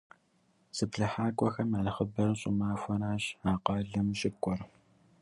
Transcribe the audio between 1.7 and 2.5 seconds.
я нэхъыбэр